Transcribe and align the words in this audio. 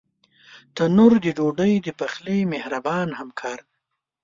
تنور 0.75 1.13
د 1.25 1.27
ډوډۍ 1.37 1.73
د 1.81 1.87
پخلي 1.99 2.39
مهربان 2.53 3.07
همکار 3.19 3.59
دی 3.67 3.75